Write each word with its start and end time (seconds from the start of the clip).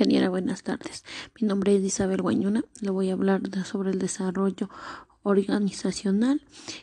Ingeniera, 0.00 0.30
buenas 0.30 0.62
tardes. 0.62 1.04
Mi 1.38 1.46
nombre 1.46 1.76
es 1.76 1.82
Isabel 1.82 2.22
Guañuna. 2.22 2.64
Le 2.80 2.88
voy 2.88 3.10
a 3.10 3.12
hablar 3.12 3.42
sobre 3.66 3.90
el 3.90 3.98
desarrollo 3.98 4.70
organizacional 5.22 6.40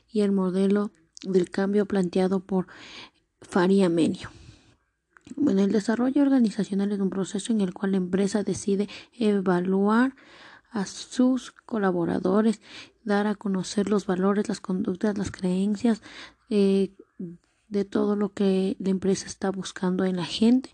y 0.08 0.22
el 0.22 0.32
modelo 0.32 0.92
del 1.24 1.50
cambio 1.50 1.88
planteado 1.88 2.42
por 2.42 2.68
Faria 3.42 3.90
Menio. 3.90 4.30
Bueno, 5.36 5.64
el 5.64 5.72
desarrollo 5.72 6.22
organizacional 6.22 6.92
es 6.92 7.00
un 7.00 7.10
proceso 7.10 7.52
en 7.52 7.62
el 7.62 7.74
cual 7.74 7.94
la 7.94 7.98
empresa 7.98 8.44
decide 8.44 8.88
evaluar 9.14 10.14
a 10.70 10.86
sus 10.86 11.50
colaboradores, 11.66 12.62
dar 13.04 13.26
a 13.26 13.34
conocer 13.34 13.90
los 13.90 14.06
valores, 14.06 14.48
las 14.48 14.62
conductas, 14.62 15.18
las 15.18 15.32
creencias, 15.32 16.04
eh, 16.52 16.92
de 17.68 17.86
todo 17.86 18.16
lo 18.16 18.34
que 18.34 18.76
la 18.80 18.90
empresa 18.90 19.26
está 19.26 19.52
buscando 19.52 20.06
en 20.06 20.16
la 20.16 20.26
gente 20.26 20.70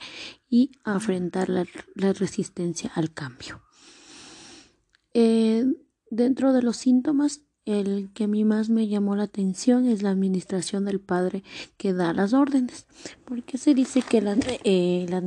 y 0.49 0.71
afrontar 0.83 1.49
la, 1.49 1.65
resistencia 2.13 2.91
al 2.95 3.13
cambio. 3.13 3.61
Eh, 5.13 5.65
dentro 6.09 6.53
de 6.53 6.61
los 6.61 6.77
síntomas, 6.77 7.41
el 7.65 8.11
que 8.13 8.25
a 8.25 8.27
mí 8.27 8.43
más 8.43 8.70
me 8.70 8.87
llamó 8.87 9.15
la 9.15 9.23
atención 9.23 9.87
es 9.87 10.03
la 10.03 10.09
administración 10.09 10.85
del 10.85 10.99
padre 10.99 11.43
que 11.77 11.93
da 11.93 12.13
las 12.13 12.34
órdenes, 12.34 12.85
porque 13.25 13.57
se 13.57 13.73
dice 13.73 14.01
que 14.01 14.21
la, 14.21 14.35
eh, 14.63 15.05
la, 15.09 15.23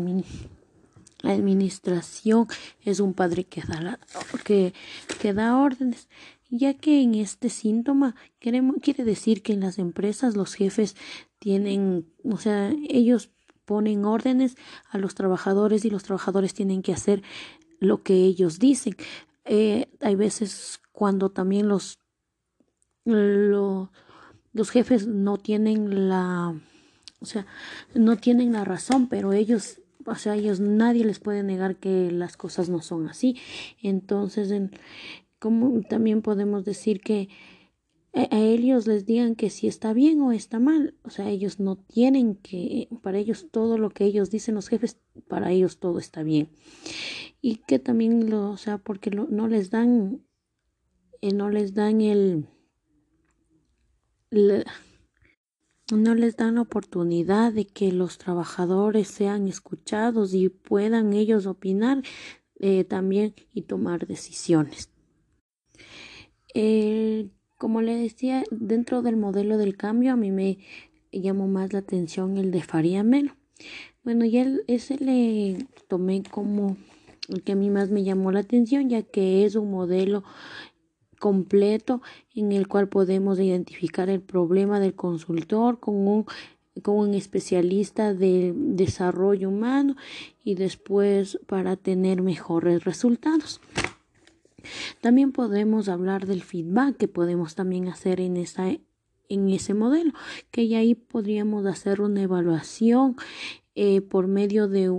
administración 1.33 2.47
es 2.83 3.01
un 3.01 3.15
padre 3.15 3.45
que 3.45 3.63
da, 3.63 3.99
que, 4.45 4.75
que 5.19 5.33
da 5.33 5.57
órdenes 5.57 6.09
ya 6.51 6.75
que 6.75 7.03
en 7.03 7.15
este 7.15 7.51
síntoma 7.51 8.15
quiere 8.39 8.63
decir 9.05 9.43
que 9.43 9.53
en 9.53 9.61
las 9.61 9.79
empresas 9.79 10.37
los 10.37 10.55
jefes 10.55 10.97
tienen, 11.39 12.13
o 12.25 12.37
sea, 12.37 12.73
ellos 12.89 13.31
ponen 13.65 14.05
órdenes 14.05 14.57
a 14.89 14.99
los 14.99 15.15
trabajadores 15.15 15.85
y 15.85 15.91
los 15.91 16.05
trabajadores 16.05 16.55
tienen 16.55 16.83
que 16.83 16.93
hacer 16.93 17.23
lo 17.81 18.03
que 18.03 18.15
ellos 18.15 18.59
dicen. 18.59 18.97
Eh, 19.45 19.89
hay 20.01 20.15
veces 20.15 20.81
cuando 20.93 21.31
también 21.31 21.69
los, 21.69 21.99
los 23.05 24.71
jefes 24.71 25.07
no 25.07 25.37
tienen 25.37 26.09
la, 26.09 26.55
o 27.21 27.27
sea, 27.27 27.47
no 27.95 28.17
tienen 28.17 28.53
la 28.53 28.65
razón, 28.65 29.09
pero 29.09 29.33
ellos 29.33 29.81
o 30.07 30.15
sea, 30.15 30.37
ellos 30.37 30.61
nadie 30.61 31.05
les 31.05 31.19
puede 31.19 31.43
negar 31.43 31.77
que 31.77 32.11
las 32.11 32.37
cosas 32.37 32.69
no 32.69 32.81
son 32.81 33.09
así. 33.09 33.37
Entonces, 33.83 34.51
en, 34.51 34.71
como 35.39 35.81
también 35.83 36.23
podemos 36.23 36.65
decir 36.65 37.01
que 37.01 37.29
a 38.17 38.39
ellos 38.41 38.87
les 38.87 39.05
digan 39.05 39.37
que 39.37 39.51
si 39.51 39.69
está 39.69 39.93
bien 39.93 40.23
o 40.23 40.33
está 40.33 40.59
mal, 40.59 40.95
o 41.03 41.11
sea, 41.11 41.29
ellos 41.29 41.61
no 41.61 41.77
tienen 41.77 42.37
que, 42.37 42.89
para 43.03 43.19
ellos 43.19 43.49
todo 43.51 43.77
lo 43.77 43.91
que 43.91 44.05
ellos 44.07 44.31
dicen 44.31 44.55
los 44.55 44.69
jefes, 44.69 44.99
para 45.29 45.51
ellos 45.53 45.79
todo 45.79 45.99
está 45.99 46.23
bien. 46.23 46.49
Y 47.43 47.57
que 47.57 47.79
también 47.79 48.31
lo, 48.31 48.51
o 48.51 48.57
sea, 48.57 48.79
porque 48.79 49.11
no 49.11 49.49
les 49.49 49.71
dan, 49.71 50.25
eh, 51.21 51.35
no 51.35 51.51
les 51.51 51.75
dan 51.75 52.01
el, 52.01 52.49
no 55.93 56.15
les 56.15 56.37
dan 56.37 56.55
la 56.55 56.63
oportunidad 56.63 57.53
de 57.53 57.67
que 57.67 57.93
los 57.93 58.17
trabajadores 58.17 59.09
sean 59.09 59.47
escuchados 59.47 60.33
y 60.33 60.49
puedan 60.49 61.13
ellos 61.13 61.47
opinar 61.47 62.03
eh, 62.59 62.85
también 62.85 63.35
y 63.53 63.63
tomar 63.63 64.07
decisiones. 64.07 64.91
Eh, 66.55 67.29
como 67.59 67.83
le 67.83 67.97
decía, 67.97 68.45
dentro 68.51 69.03
del 69.03 69.17
modelo 69.17 69.59
del 69.59 69.77
cambio 69.77 70.13
a 70.13 70.17
mí 70.17 70.31
me 70.31 70.59
llamó 71.13 71.49
más 71.49 71.73
la 71.73 71.81
atención 71.81 72.37
el 72.37 72.51
de 72.51 72.63
Faria 72.63 73.03
Melo. 73.03 73.35
Bueno, 74.05 74.25
ya 74.25 74.47
ese 74.67 74.99
le 74.99 75.67
tomé 75.89 76.23
como 76.23 76.77
el 77.29 77.43
que 77.43 77.53
a 77.53 77.57
mí 77.57 77.71
más 77.71 77.91
me 77.91 78.05
llamó 78.05 78.31
la 78.31 78.41
atención, 78.41 78.89
ya 78.89 79.03
que 79.03 79.45
es 79.45 79.57
un 79.57 79.71
modelo 79.71 80.23
completo 81.19 82.03
en 82.35 82.53
el 82.53 82.69
cual 82.69 82.89
podemos 82.89 83.41
identificar 83.41 84.11
el 84.11 84.21
problema 84.21 84.81
del 84.81 84.95
consultor 84.95 85.81
con 85.81 86.07
un 86.07 86.27
con 86.83 86.99
un 86.99 87.15
especialista 87.15 88.13
de 88.13 88.53
desarrollo 88.55 89.49
humano 89.49 89.97
y 90.45 90.57
después 90.57 91.39
para 91.47 91.77
tener 91.77 92.21
mejores 92.21 92.85
resultados. 92.85 93.61
También 95.01 95.33
podemos 95.33 95.89
hablar 95.89 96.27
del 96.27 96.43
feedback 96.43 96.97
que 96.97 97.09
podemos 97.09 97.55
también 97.55 97.89
hacer 97.89 98.21
en 98.21 98.37
en 99.29 99.49
ese 99.49 99.75
modelo, 99.75 100.13
que 100.51 100.69
ya 100.69 100.79
ahí 100.79 100.95
podríamos 100.95 101.67
hacer 101.67 102.01
una 102.01 102.23
evaluación 102.23 103.17
eh, 103.75 104.01
por 104.01 104.29
medio 104.29 104.69
de 104.69 104.91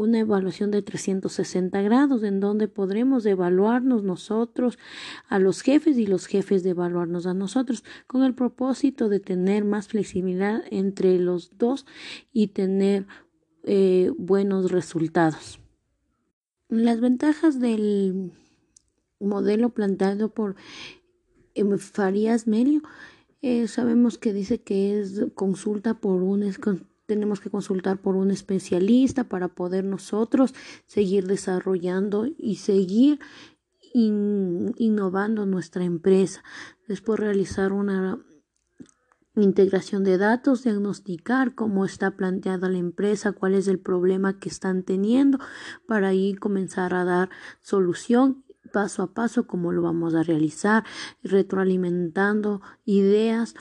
una 0.00 0.18
evaluación 0.20 0.70
de 0.70 0.82
360 0.82 1.82
grados 1.82 2.22
en 2.22 2.40
donde 2.40 2.68
podremos 2.68 3.26
evaluarnos 3.26 4.02
nosotros 4.02 4.78
a 5.28 5.38
los 5.38 5.60
jefes 5.60 5.98
y 5.98 6.06
los 6.06 6.26
jefes 6.26 6.62
de 6.62 6.70
evaluarnos 6.70 7.26
a 7.26 7.34
nosotros 7.34 7.84
con 8.06 8.22
el 8.24 8.34
propósito 8.34 9.08
de 9.08 9.20
tener 9.20 9.64
más 9.64 9.88
flexibilidad 9.88 10.62
entre 10.70 11.18
los 11.18 11.58
dos 11.58 11.84
y 12.32 12.48
tener 12.48 13.06
eh, 13.64 14.10
buenos 14.16 14.72
resultados. 14.72 15.60
Las 16.68 17.00
ventajas 17.00 17.60
del 17.60 18.32
modelo 19.20 19.70
planteado 19.70 20.30
por 20.30 20.56
em, 21.54 21.78
Farías 21.78 22.46
Melio, 22.46 22.82
eh, 23.42 23.68
sabemos 23.68 24.18
que 24.18 24.32
dice 24.32 24.60
que 24.60 25.00
es 25.00 25.26
consulta 25.34 25.94
por 25.94 26.22
un 26.22 26.42
tenemos 27.06 27.40
que 27.40 27.50
consultar 27.50 28.00
por 28.00 28.14
un 28.14 28.30
especialista 28.30 29.24
para 29.24 29.48
poder 29.48 29.82
nosotros 29.82 30.54
seguir 30.86 31.26
desarrollando 31.26 32.28
y 32.38 32.56
seguir 32.56 33.18
innovando 33.92 35.44
nuestra 35.44 35.82
empresa. 35.82 36.44
Después 36.86 37.18
realizar 37.18 37.72
una 37.72 38.20
integración 39.34 40.04
de 40.04 40.18
datos, 40.18 40.62
diagnosticar 40.62 41.56
cómo 41.56 41.84
está 41.84 42.12
planteada 42.12 42.68
la 42.68 42.78
empresa, 42.78 43.32
cuál 43.32 43.54
es 43.54 43.66
el 43.66 43.80
problema 43.80 44.38
que 44.38 44.48
están 44.48 44.84
teniendo, 44.84 45.38
para 45.88 46.08
ahí 46.08 46.34
comenzar 46.34 46.94
a 46.94 47.04
dar 47.04 47.30
solución 47.60 48.44
paso 48.70 49.02
a 49.02 49.12
paso 49.12 49.46
cómo 49.46 49.72
lo 49.72 49.82
vamos 49.82 50.14
a 50.14 50.22
realizar, 50.22 50.84
retroalimentando 51.22 52.60
ideas 52.84 53.54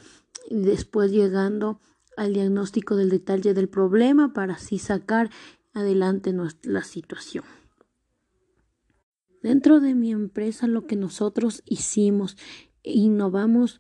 y 0.49 0.61
después 0.61 1.11
llegando 1.11 1.79
al 2.17 2.33
diagnóstico 2.33 2.95
del 2.95 3.09
detalle 3.09 3.53
del 3.53 3.69
problema 3.69 4.33
para 4.33 4.55
así 4.55 4.77
sacar 4.77 5.29
adelante 5.73 6.33
la 6.63 6.83
situación. 6.83 7.45
Dentro 9.41 9.79
de 9.79 9.95
mi 9.95 10.11
empresa 10.11 10.67
lo 10.67 10.85
que 10.85 10.97
nosotros 10.97 11.63
hicimos, 11.65 12.35
innovamos 12.83 13.79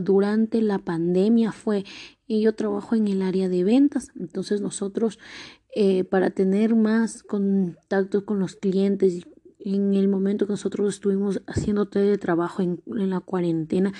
durante 0.00 0.60
la 0.62 0.78
pandemia 0.78 1.52
fue, 1.52 1.84
yo 2.28 2.54
trabajo 2.54 2.96
en 2.96 3.08
el 3.08 3.22
área 3.22 3.48
de 3.48 3.64
ventas, 3.64 4.08
entonces 4.18 4.60
nosotros 4.60 5.18
eh, 5.74 6.04
para 6.04 6.30
tener 6.30 6.74
más 6.74 7.22
contacto 7.22 8.24
con 8.24 8.40
los 8.40 8.56
clientes 8.56 9.22
en 9.64 9.94
el 9.94 10.08
momento 10.08 10.46
que 10.46 10.52
nosotros 10.52 10.94
estuvimos 10.94 11.42
haciendo 11.46 11.86
teletrabajo 11.86 12.62
en, 12.62 12.82
en 12.86 13.10
la 13.10 13.20
cuarentena, 13.20 13.92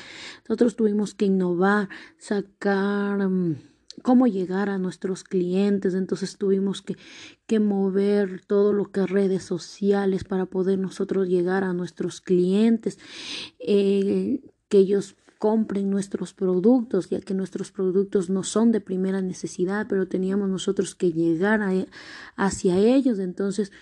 nosotros 0.49 0.77
tuvimos 0.77 1.15
que 1.15 1.27
innovar, 1.27 1.89
sacar 2.19 3.29
mm, 3.29 3.57
cómo 4.03 4.27
llegar 4.27 4.69
a 4.69 4.79
nuestros 4.79 5.25
clientes, 5.25 5.95
entonces 5.95 6.37
tuvimos 6.37 6.83
que, 6.83 6.97
mover 7.59 8.43
todo 8.47 8.73
lo 8.73 8.91
que 8.93 9.01
es 9.01 9.11
redes 9.11 9.43
sociales 9.43 10.25
para 10.25 10.47
poder 10.47 10.79
nosotros 10.79 11.29
llegar 11.29 11.65
a 11.65 11.73
nuestros 11.73 12.21
clientes, 12.21 12.99
eh, 13.59 14.41
que 14.69 14.79
ellos 14.79 15.17
compren 15.41 15.89
nuestros 15.89 16.35
productos, 16.35 17.09
ya 17.09 17.19
que 17.23 17.33
nuestros 17.33 17.73
productos 17.73 18.29
no 18.29 18.43
son 18.43 18.73
de 18.73 18.83
primera 18.83 19.23
necesidad, 19.23 19.87
pero 19.89 20.07
teníamos 20.07 20.51
nosotros 20.51 20.95
que 20.95 21.13
llegar 21.13 21.63
hacia 22.37 22.77
ellos. 22.77 23.19
Entonces 23.19 23.73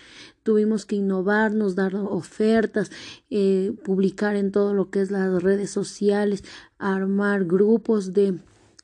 tuvimos 0.41 0.85
que 0.85 0.95
innovarnos, 0.95 1.75
dar 1.75 1.97
ofertas, 1.97 2.91
eh, 3.29 3.73
publicar 3.83 4.37
en 4.37 4.53
todo 4.53 4.73
lo 4.73 4.89
que 4.89 5.01
es 5.01 5.11
las 5.11 5.43
redes 5.43 5.69
sociales, 5.69 6.45
armar 6.77 7.43
grupos 7.43 8.13
de 8.13 8.39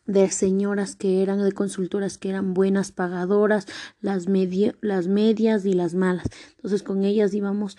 de 0.05 0.29
señoras 0.29 0.95
que 0.95 1.23
eran 1.23 1.43
de 1.43 1.51
consultoras 1.51 2.19
que 2.19 2.29
eran 2.29 2.53
buenas 2.53 2.91
pagadoras, 2.91 3.65
las, 4.01 4.27
las 4.81 5.07
medias 5.07 5.65
y 5.65 5.73
las 5.73 5.95
malas. 5.95 6.27
Entonces 6.57 6.83
con 6.83 7.03
ellas 7.03 7.33
íbamos 7.33 7.75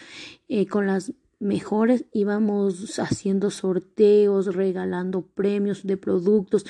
eh, 0.49 0.67
con 0.67 0.89
las 0.89 1.13
mejores 1.39 2.07
íbamos 2.13 2.99
haciendo 2.99 3.51
sorteos, 3.51 4.55
regalando 4.55 5.23
premios 5.23 5.87
de 5.87 5.97
productos, 5.97 6.65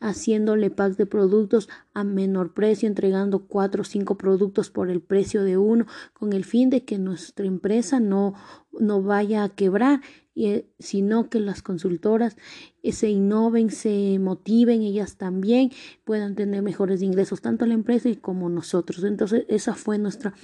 haciéndole 0.00 0.70
packs 0.70 0.96
de 0.96 1.06
productos 1.06 1.68
a 1.94 2.04
menor 2.04 2.52
precio, 2.52 2.88
entregando 2.88 3.46
cuatro 3.46 3.82
o 3.82 3.84
cinco 3.84 4.16
productos 4.18 4.70
por 4.70 4.90
el 4.90 5.00
precio 5.00 5.44
de 5.44 5.56
uno, 5.56 5.86
con 6.12 6.32
el 6.32 6.44
fin 6.44 6.70
de 6.70 6.84
que 6.84 6.98
nuestra 6.98 7.46
empresa 7.46 8.00
no, 8.00 8.34
no 8.72 9.02
vaya 9.02 9.44
a 9.44 9.48
quebrar, 9.50 10.00
y, 10.34 10.64
sino 10.78 11.30
que 11.30 11.40
las 11.40 11.62
consultoras 11.62 12.36
eh, 12.82 12.92
se 12.92 13.10
innoven, 13.10 13.70
se 13.70 14.18
motiven, 14.20 14.82
ellas 14.82 15.16
también 15.16 15.70
puedan 16.04 16.34
tener 16.34 16.62
mejores 16.62 17.02
ingresos, 17.02 17.40
tanto 17.40 17.66
la 17.66 17.74
empresa 17.74 18.08
como 18.20 18.48
nosotros. 18.48 19.04
Entonces, 19.04 19.44
esa 19.48 19.74
fue 19.74 19.98
nuestra 19.98 20.34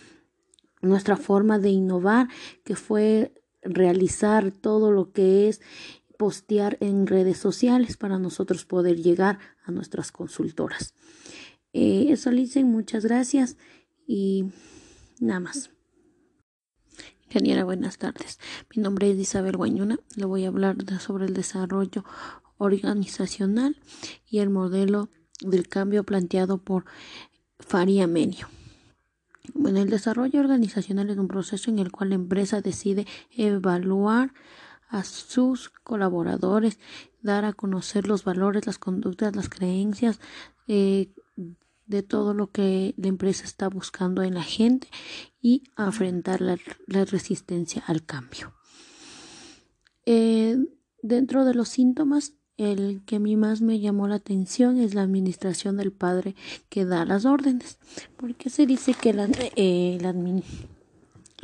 nuestra 0.83 1.17
forma 1.17 1.59
de 1.59 1.71
innovar, 1.71 2.29
que 2.63 2.77
fue 2.77 3.33
realizar 3.65 4.53
todo 4.53 4.93
lo 4.93 5.13
que 5.13 5.49
es 5.49 5.61
postear 6.17 6.77
en 6.81 7.07
redes 7.07 7.39
sociales 7.39 7.97
para 7.97 8.19
nosotros 8.19 8.65
poder 8.65 9.03
llegar 9.03 9.39
a 9.65 9.73
nuestras 9.73 10.13
consultoras. 10.13 10.95
Eh, 11.73 12.07
eso, 12.11 12.31
dicen 12.31 12.71
muchas 12.71 13.05
gracias 13.05 13.57
y 14.07 14.47
nada 15.21 15.41
más. 15.41 15.71
Ingeniera, 17.27 17.65
buenas 17.65 17.99
tardes. 17.99 18.39
Mi 18.75 18.83
nombre 18.83 19.11
es 19.11 19.19
Isabel 19.19 19.57
Guañuna. 19.57 19.99
Le 20.15 20.25
voy 20.25 20.45
a 20.45 20.49
hablar 20.49 20.77
sobre 21.01 21.25
el 21.25 21.35
desarrollo 21.35 22.05
organizacional 22.59 23.77
y 24.31 24.39
el 24.39 24.51
modelo 24.51 25.09
del 25.41 25.67
cambio 25.67 26.05
planteado 26.05 26.59
por 26.59 26.85
Faria 27.59 28.07
Menio. 28.07 28.49
Bueno, 29.53 29.81
el 29.81 29.91
desarrollo 29.91 30.41
organizacional 30.41 31.11
es 31.11 31.19
un 31.19 31.29
proceso 31.29 31.71
en 31.71 31.79
el 31.79 31.93
cual 31.93 32.11
la 32.11 32.15
empresa 32.15 32.63
decide 32.63 33.07
evaluar 33.31 34.33
a 34.89 35.05
sus 35.05 35.69
colaboradores, 35.69 36.79
dar 37.21 37.45
a 37.45 37.53
conocer 37.53 38.07
los 38.07 38.25
valores, 38.25 38.67
las 38.67 38.79
conductas, 38.79 39.37
las 39.37 39.49
creencias 39.49 40.21
eh, 40.69 41.11
de 41.87 42.03
todo 42.03 42.33
lo 42.33 42.51
que 42.51 42.95
la 42.97 43.09
empresa 43.09 43.45
está 43.45 43.69
buscando 43.69 44.23
en 44.23 44.35
la 44.35 44.43
gente 44.43 44.89
y 45.41 45.65
afrontar 45.77 46.41
la, 46.41 46.57
resistencia 46.87 47.83
al 47.87 48.05
cambio. 48.05 48.55
Eh, 50.07 50.57
dentro 51.03 51.45
de 51.45 51.55
los 51.55 51.69
síntomas, 51.69 52.35
el 52.57 53.03
que 53.05 53.17
a 53.17 53.21
mí 53.21 53.37
más 53.37 53.61
me 53.61 53.81
llamó 53.81 54.09
la 54.09 54.17
atención 54.17 54.79
es 54.79 54.95
la 54.95 55.03
administración 55.03 55.77
del 55.77 55.93
padre 55.93 56.35
que 56.69 56.85
da 56.85 57.05
las 57.05 57.25
órdenes, 57.25 57.79
porque 58.17 58.51
se 58.51 58.67
dice 58.67 58.95
que 58.95 59.13
la, 59.13 59.29
eh, 59.57 59.99
la, 60.01 60.15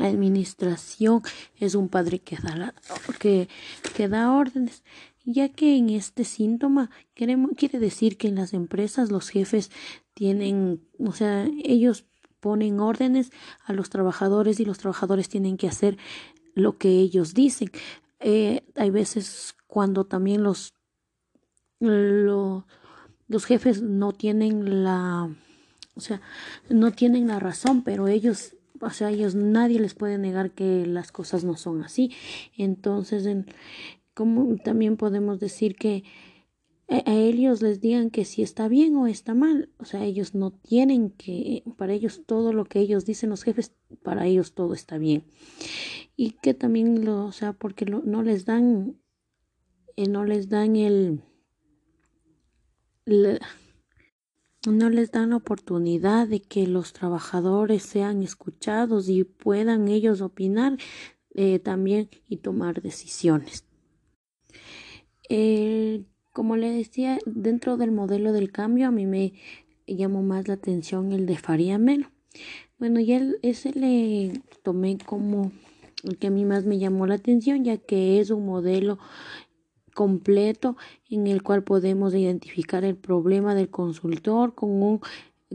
administración 0.06 1.22
es 1.56 1.74
un 1.74 1.88
padre 1.88 2.20
que 2.20 2.36
da, 2.36 2.74
que, 3.18 3.48
que 3.94 4.08
da 4.08 4.32
órdenes 4.32 4.82
ya 5.24 5.48
que 5.50 5.76
en 5.76 5.90
este 5.90 6.24
síntoma 6.24 6.90
queremos, 7.14 7.52
quiere 7.56 7.78
decir 7.78 8.16
que 8.16 8.28
en 8.28 8.36
las 8.36 8.54
empresas 8.54 9.10
los 9.10 9.28
jefes 9.28 9.70
tienen, 10.14 10.82
o 10.98 11.12
sea, 11.12 11.48
ellos 11.64 12.06
ponen 12.40 12.80
órdenes 12.80 13.30
a 13.64 13.72
los 13.72 13.90
trabajadores 13.90 14.60
y 14.60 14.64
los 14.64 14.78
trabajadores 14.78 15.28
tienen 15.28 15.56
que 15.56 15.68
hacer 15.68 15.98
lo 16.54 16.78
que 16.78 16.88
ellos 16.88 17.34
dicen. 17.34 17.70
Eh, 18.18 18.62
hay 18.76 18.90
veces 18.90 19.54
cuando 19.66 20.04
también 20.04 20.42
los, 20.42 20.74
los 21.80 23.44
jefes 23.44 23.82
no 23.82 24.12
tienen 24.12 24.84
la, 24.84 25.34
o 25.94 26.00
sea, 26.00 26.20
no 26.68 26.92
tienen 26.92 27.26
la 27.26 27.38
razón, 27.40 27.82
pero 27.82 28.06
ellos 28.08 28.54
o 28.80 28.90
sea, 28.90 29.10
ellos 29.10 29.34
nadie 29.34 29.78
les 29.78 29.94
puede 29.94 30.16
negar 30.18 30.52
que 30.52 30.86
las 30.86 31.12
cosas 31.12 31.44
no 31.44 31.56
son 31.56 31.82
así. 31.82 32.12
Entonces, 32.56 33.26
en, 33.26 33.46
como 34.14 34.56
también 34.56 34.96
podemos 34.96 35.38
decir 35.38 35.76
que 35.76 36.04
a 36.88 37.14
ellos 37.14 37.62
les 37.62 37.80
digan 37.80 38.10
que 38.10 38.24
si 38.24 38.42
está 38.42 38.66
bien 38.66 38.96
o 38.96 39.06
está 39.06 39.34
mal. 39.34 39.70
O 39.78 39.84
sea, 39.84 40.04
ellos 40.04 40.34
no 40.34 40.50
tienen 40.50 41.10
que, 41.10 41.62
para 41.76 41.92
ellos 41.92 42.22
todo 42.26 42.52
lo 42.52 42.64
que 42.64 42.80
ellos 42.80 43.04
dicen 43.04 43.30
los 43.30 43.44
jefes, 43.44 43.72
para 44.02 44.26
ellos 44.26 44.54
todo 44.54 44.74
está 44.74 44.98
bien. 44.98 45.24
Y 46.16 46.32
que 46.42 46.52
también 46.52 47.04
lo, 47.04 47.26
o 47.26 47.32
sea, 47.32 47.52
porque 47.52 47.84
no 47.84 48.22
les 48.22 48.44
dan, 48.44 48.96
eh, 49.96 50.08
no 50.08 50.24
les 50.24 50.48
dan 50.48 50.74
el, 50.74 51.22
no 53.06 54.90
les 54.90 55.10
dan 55.10 55.30
la 55.30 55.36
oportunidad 55.36 56.28
de 56.28 56.40
que 56.40 56.66
los 56.66 56.92
trabajadores 56.92 57.82
sean 57.82 58.22
escuchados 58.22 59.08
y 59.08 59.24
puedan 59.24 59.88
ellos 59.88 60.20
opinar 60.20 60.76
eh, 61.34 61.58
también 61.58 62.08
y 62.28 62.38
tomar 62.38 62.82
decisiones. 62.82 63.64
Como 66.32 66.56
le 66.56 66.70
decía, 66.70 67.18
dentro 67.26 67.76
del 67.76 67.90
modelo 67.90 68.32
del 68.32 68.52
cambio 68.52 68.86
a 68.86 68.90
mí 68.92 69.04
me 69.04 69.32
llamó 69.86 70.22
más 70.22 70.46
la 70.46 70.54
atención 70.54 71.12
el 71.12 71.26
de 71.26 71.36
Faria 71.36 71.76
Melo. 71.76 72.06
Bueno, 72.78 73.00
ya 73.00 73.20
ese 73.42 73.72
le 73.72 74.40
tomé 74.62 74.96
como 74.98 75.50
el 76.04 76.18
que 76.18 76.28
a 76.28 76.30
mí 76.30 76.44
más 76.44 76.64
me 76.64 76.78
llamó 76.78 77.06
la 77.06 77.16
atención, 77.16 77.64
ya 77.64 77.78
que 77.78 78.20
es 78.20 78.30
un 78.30 78.46
modelo 78.46 78.98
completo 80.00 80.78
en 81.10 81.26
el 81.26 81.42
cual 81.42 81.62
podemos 81.62 82.14
identificar 82.14 82.84
el 82.84 82.96
problema 82.96 83.54
del 83.54 83.68
consultor 83.68 84.54
con 84.54 84.70
un 84.82 85.00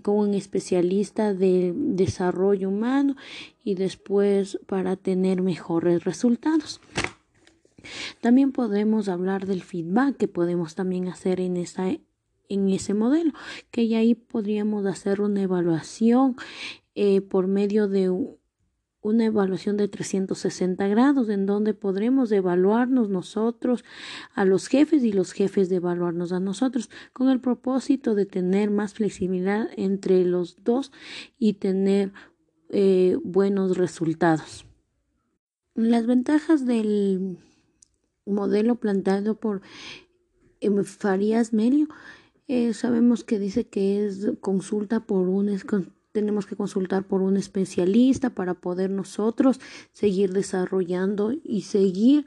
con 0.03 0.17
un 0.17 0.35
especialista 0.35 1.33
de 1.33 1.73
desarrollo 1.75 2.69
humano 2.69 3.15
y 3.63 3.73
después 3.73 4.59
para 4.67 4.97
tener 4.97 5.41
mejores 5.41 6.03
resultados. 6.03 6.79
También 8.21 8.51
podemos 8.51 9.09
hablar 9.09 9.47
del 9.47 9.63
feedback 9.63 10.15
que 10.15 10.27
podemos 10.27 10.75
también 10.75 11.07
hacer 11.07 11.39
en 11.39 11.57
esa 11.57 11.89
en 12.47 12.69
ese 12.69 12.93
modelo, 12.93 13.31
que 13.71 13.95
ahí 13.95 14.13
podríamos 14.13 14.85
hacer 14.85 15.21
una 15.21 15.41
evaluación 15.41 16.35
eh, 16.93 17.21
por 17.21 17.47
medio 17.47 17.87
de 17.87 18.11
una 19.05 19.25
evaluación 19.25 19.77
de 19.77 19.87
360 19.87 20.87
grados 20.87 21.29
en 21.29 21.45
donde 21.45 21.75
podremos 21.75 22.31
evaluarnos 22.31 23.07
nosotros 23.07 23.85
a 24.33 24.45
los 24.45 24.67
jefes 24.67 25.03
y 25.03 25.11
los 25.11 25.31
jefes 25.31 25.69
de 25.69 25.75
evaluarnos 25.75 26.31
a 26.31 26.39
nosotros 26.39 26.89
con 27.13 27.29
el 27.29 27.39
propósito 27.39 28.15
de 28.15 28.25
tener 28.25 28.71
más 28.71 28.95
flexibilidad 28.95 29.69
entre 29.77 30.25
los 30.25 30.63
dos 30.63 30.91
y 31.37 31.53
tener 31.53 32.13
eh, 32.69 33.17
buenos 33.23 33.77
resultados. 33.77 34.65
Las 35.75 36.07
ventajas 36.07 36.65
del 36.65 37.37
modelo 38.25 38.75
planteado 38.75 39.39
por 39.39 39.61
Farías 40.83 41.53
Melio, 41.53 41.89
eh, 42.47 42.73
sabemos 42.73 43.23
que 43.23 43.37
dice 43.37 43.67
que 43.67 44.03
es 44.03 44.31
consulta 44.41 45.01
por 45.01 45.27
un 45.29 45.49
tenemos 46.15 46.45
que 46.45 46.55
consultar 46.55 47.03
por 47.03 47.21
un 47.21 47.35
especialista 47.35 48.29
para 48.29 48.53
poder 48.53 48.89
nosotros 48.89 49.59
seguir 49.91 50.31
desarrollando 50.31 51.33
y 51.43 51.63
seguir 51.63 52.25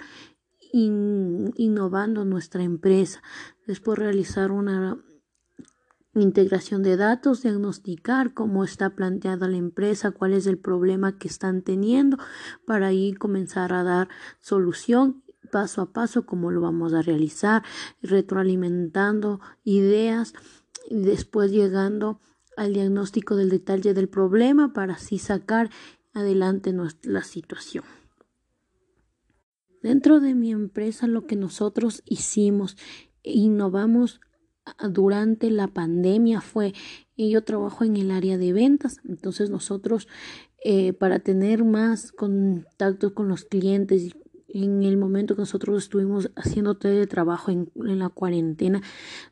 innovando 0.75 2.27
nuestra 2.27 2.63
empresa. 2.63 3.23
Después 3.67 3.99
realizar 3.99 4.53
una 4.53 5.03
integración 6.15 6.83
de 6.83 6.99
datos, 6.99 7.43
diagnosticar 7.43 8.35
cómo 8.35 8.63
está 8.63 8.91
planteada 8.91 9.49
la 9.49 9.57
empresa, 9.57 10.11
cuál 10.11 10.35
es 10.35 10.47
el 10.47 10.59
problema 10.59 11.17
que 11.17 11.29
están 11.29 11.63
teniendo, 11.63 12.19
para 12.67 12.89
ahí 12.89 13.15
comenzar 13.15 13.73
a 13.73 13.85
dar 13.85 14.09
solución 14.41 15.23
paso 15.51 15.81
a 15.81 15.95
paso 15.95 16.27
cómo 16.27 16.51
lo 16.51 16.61
vamos 16.61 16.93
a 16.93 17.01
realizar, 17.01 17.63
retroalimentando 18.03 19.41
ideas 19.65 20.35
y 20.91 21.01
después 21.01 21.51
llegando 21.51 22.21
al 22.59 22.73
diagnóstico 22.75 23.37
del 23.37 23.51
detalle 23.51 23.95
del 23.95 24.09
problema 24.09 24.73
para 24.73 24.95
así 24.95 25.19
sacar 25.19 25.71
adelante 26.13 26.75
la 27.03 27.23
situación. 27.23 27.85
Dentro 29.83 30.21
de 30.21 30.35
mi 30.35 30.51
empresa 30.51 31.07
lo 31.07 31.27
que 31.27 31.37
nosotros 31.37 32.03
hicimos, 32.05 32.77
innovamos 33.23 34.21
durante 34.91 35.51
la 35.51 35.69
pandemia 35.69 36.41
fue, 36.41 36.75
yo 37.17 37.45
trabajo 37.45 37.85
en 37.85 37.97
el 37.97 38.11
área 38.11 38.39
de 38.39 38.53
ventas, 38.53 38.99
entonces 39.09 39.51
nosotros 39.51 40.09
eh, 40.65 40.93
para 40.93 41.21
tener 41.21 41.65
más 41.65 42.13
contacto 42.13 43.15
con 43.15 43.29
los 43.29 43.45
clientes 43.45 44.17
en 44.49 44.83
el 44.83 44.97
momento 44.97 45.35
que 45.35 45.43
nosotros 45.43 45.85
estuvimos 45.85 46.31
haciendo 46.37 46.77
teletrabajo 46.77 47.51
en, 47.51 47.71
en 47.77 47.99
la 47.99 48.09
cuarentena, 48.09 48.83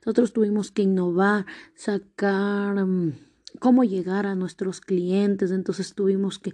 nosotros 0.05 0.33
tuvimos 0.33 0.71
que 0.71 0.83
innovar, 0.83 1.47
sacar 1.75 2.85
mm, 2.85 3.13
cómo 3.59 3.85
llegar 3.85 4.27
a 4.27 4.35
nuestros 4.35 4.81
clientes, 4.81 5.51
entonces 5.51 5.95
tuvimos 5.95 6.39
que, 6.39 6.53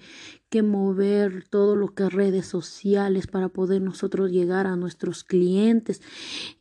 que 0.49 0.63
mover 0.63 1.45
todo 1.49 1.77
lo 1.77 1.89
que 1.95 2.05
es 2.05 2.13
redes 2.13 2.47
sociales 2.47 3.27
para 3.27 3.49
poder 3.49 3.83
nosotros 3.83 4.31
llegar 4.31 4.67
a 4.67 4.77
nuestros 4.77 5.25
clientes, 5.25 6.01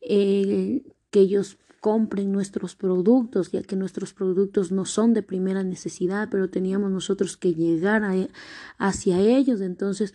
eh, 0.01 0.83
que 1.11 1.19
ellos 1.19 1.57
compren 1.81 2.31
nuestros 2.31 2.75
productos, 2.75 3.51
ya 3.51 3.63
que 3.63 3.75
nuestros 3.75 4.13
productos 4.13 4.71
no 4.71 4.85
son 4.85 5.15
de 5.15 5.23
primera 5.23 5.63
necesidad, 5.63 6.29
pero 6.29 6.47
teníamos 6.47 6.91
nosotros 6.91 7.37
que 7.37 7.55
llegar 7.55 8.03
hacia 8.77 9.19
ellos. 9.19 9.61
Entonces 9.61 10.13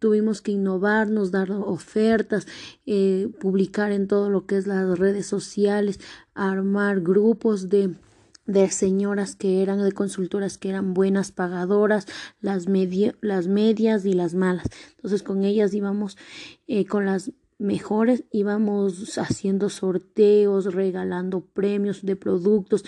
tuvimos 0.00 0.42
que 0.42 0.50
innovarnos, 0.50 1.30
dar 1.30 1.52
ofertas, 1.52 2.48
eh, 2.84 3.30
publicar 3.38 3.92
en 3.92 4.08
todo 4.08 4.28
lo 4.28 4.44
que 4.44 4.56
es 4.56 4.66
las 4.66 4.98
redes 4.98 5.26
sociales, 5.26 6.00
armar 6.34 7.00
grupos 7.00 7.68
de 7.68 7.94
de 8.46 8.68
señoras 8.68 9.36
que 9.36 9.62
eran 9.62 9.82
de 9.82 9.92
consultoras 9.92 10.58
que 10.58 10.68
eran 10.68 10.92
buenas 10.92 11.32
pagadoras, 11.32 12.06
las, 12.42 12.66
las 13.22 13.46
medias 13.48 14.04
y 14.04 14.12
las 14.12 14.34
malas. 14.34 14.66
Entonces 14.96 15.22
con 15.22 15.44
ellas 15.44 15.72
íbamos, 15.72 16.18
eh, 16.66 16.84
con 16.84 17.06
las 17.06 17.32
mejores 17.58 18.24
íbamos 18.30 19.18
haciendo 19.18 19.68
sorteos, 19.68 20.74
regalando 20.74 21.40
premios 21.40 22.02
de 22.02 22.16
productos, 22.16 22.84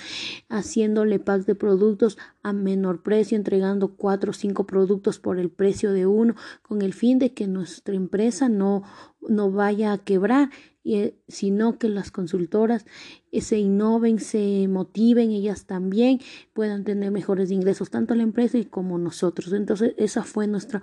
haciéndole 0.49 1.19
packs 1.19 1.47
de 1.47 1.55
productos 1.55 2.19
a 2.43 2.53
menor 2.53 3.03
precio, 3.03 3.37
entregando 3.37 3.97
cuatro 3.97 4.31
o 4.31 4.35
cinco 4.35 4.67
productos 4.67 5.19
por 5.19 5.39
el 5.39 5.51
precio 5.51 5.93
de 5.93 6.07
uno, 6.07 6.35
con 6.63 6.83
el 6.83 6.95
fin 6.95 7.19
de 7.19 7.33
que 7.33 7.47
nuestra 7.47 7.95
empresa 7.95 8.49
no, 8.49 8.83
no 9.21 9.51
vaya 9.51 9.93
a 9.93 9.99
quebrar, 9.99 10.51
eh, 10.85 11.17
sino 11.27 11.79
que 11.79 11.89
las 11.89 12.11
consultoras 12.11 12.87
eh, 13.33 13.41
se 13.41 13.59
innoven, 13.59 14.21
se 14.21 14.69
motiven, 14.69 15.31
ellas 15.31 15.67
también 15.67 16.21
puedan 16.53 16.85
tener 16.85 17.11
mejores 17.11 17.51
ingresos, 17.51 17.91
tanto 17.91 18.15
la 18.15 18.23
empresa 18.23 18.59
como 18.71 18.99
nosotros. 18.99 19.53
Entonces, 19.53 19.95
esa 19.97 20.23
fue 20.23 20.47
nuestra 20.47 20.83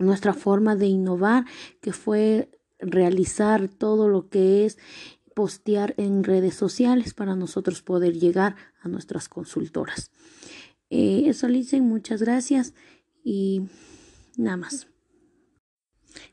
nuestra 0.00 0.32
forma 0.32 0.76
de 0.76 0.86
innovar, 0.86 1.44
que 1.80 1.92
fue 1.92 2.48
realizar 2.80 3.68
todo 3.68 4.08
lo 4.08 4.28
que 4.28 4.64
es 4.64 4.78
postear 5.34 5.94
en 5.96 6.24
redes 6.24 6.54
sociales 6.54 7.14
para 7.14 7.36
nosotros 7.36 7.82
poder 7.82 8.18
llegar 8.18 8.56
a 8.82 8.88
nuestras 8.88 9.28
consultoras. 9.28 10.10
Eh, 10.90 11.24
eso, 11.26 11.46
dicen 11.46 11.88
muchas 11.88 12.20
gracias 12.22 12.74
y 13.22 13.62
nada 14.36 14.56
más. 14.56 14.88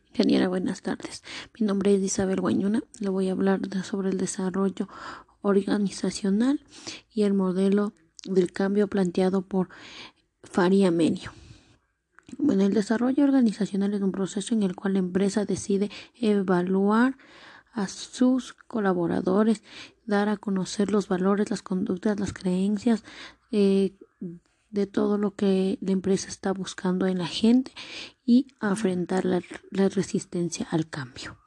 Ingeniera, 0.10 0.48
buenas 0.48 0.82
tardes. 0.82 1.24
Mi 1.60 1.66
nombre 1.66 1.94
es 1.94 2.02
Isabel 2.02 2.42
Guañuna. 2.42 2.82
Le 3.00 3.10
voy 3.10 3.30
a 3.30 3.34
hablar 3.34 3.62
sobre 3.84 4.10
el 4.10 4.18
desarrollo 4.18 4.90
organizacional 5.42 6.60
y 7.14 7.24
el 7.24 7.34
modelo 7.34 7.94
del 8.26 8.52
cambio 8.52 8.88
planteado 8.88 9.44
por 9.44 9.70
Faria 10.44 10.90
Menio. 10.90 11.32
Bueno, 12.38 12.64
el 12.64 12.74
desarrollo 12.74 13.24
organizacional 13.24 13.94
es 13.94 14.02
un 14.02 14.12
proceso 14.12 14.54
en 14.54 14.64
el 14.64 14.76
cual 14.76 14.94
la 14.94 15.00
empresa 15.00 15.46
decide 15.46 15.90
evaluar 16.16 17.18
a 17.72 17.88
sus 17.88 18.54
colaboradores, 18.54 19.64
dar 20.06 20.30
a 20.30 20.38
conocer 20.38 20.92
los 20.92 21.08
valores, 21.08 21.50
las 21.50 21.62
conductas, 21.62 22.20
las 22.20 22.34
creencias 22.34 23.04
eh, 23.52 23.96
de 24.72 24.88
todo 24.88 25.18
lo 25.18 25.36
que 25.36 25.78
la 25.82 25.92
empresa 25.92 26.28
está 26.28 26.52
buscando 26.52 27.08
en 27.08 27.20
la 27.20 27.28
gente 27.28 27.72
y 28.26 28.48
afrontar 28.60 29.26
la, 29.26 29.42
resistencia 29.72 30.68
al 30.72 30.90
cambio. 30.90 31.38